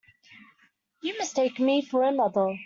You 1.03 1.15
mistake 1.19 1.59
me 1.59 1.83
for 1.83 2.01
another. 2.01 2.57